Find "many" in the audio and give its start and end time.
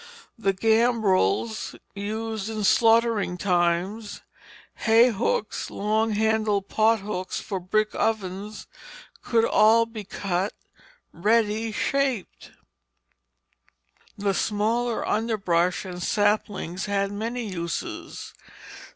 17.11-17.43